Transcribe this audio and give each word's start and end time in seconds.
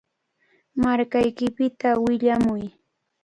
Markaykipita 0.81 1.89
willamuy. 2.03 2.63